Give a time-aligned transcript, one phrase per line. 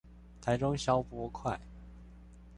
[0.41, 1.59] 台中消波塊